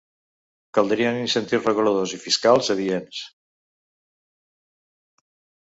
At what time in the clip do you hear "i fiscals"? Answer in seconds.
2.19-2.73